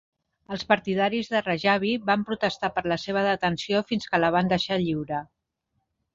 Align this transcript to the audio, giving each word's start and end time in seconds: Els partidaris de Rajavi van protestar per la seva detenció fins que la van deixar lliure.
Els 0.53 0.63
partidaris 0.69 1.29
de 1.33 1.41
Rajavi 1.47 1.91
van 2.07 2.23
protestar 2.31 2.71
per 2.79 2.85
la 2.93 2.99
seva 3.05 3.25
detenció 3.29 3.83
fins 3.93 4.11
que 4.15 4.23
la 4.25 4.33
van 4.39 4.53
deixar 4.57 4.81
lliure. 4.87 5.23